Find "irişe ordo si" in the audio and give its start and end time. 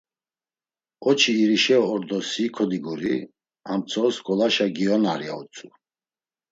1.43-2.45